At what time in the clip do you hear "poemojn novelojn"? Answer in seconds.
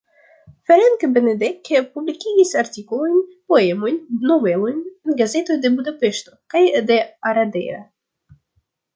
3.53-4.79